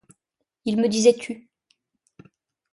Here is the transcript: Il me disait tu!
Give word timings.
Il 0.65 0.77
me 0.77 0.87
disait 0.89 1.13
tu! 1.13 1.47